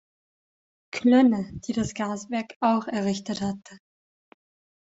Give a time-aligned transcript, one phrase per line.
[0.91, 3.77] Klönne, die das Gaswerk auch errichtet hatte.